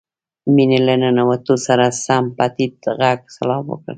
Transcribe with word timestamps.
مينې 0.53 0.79
له 0.87 0.95
ننوتو 1.01 1.53
سره 1.65 1.85
سم 2.03 2.23
په 2.37 2.45
ټيټ 2.55 2.75
غږ 2.99 3.19
سلام 3.37 3.63
وکړ. 3.69 3.89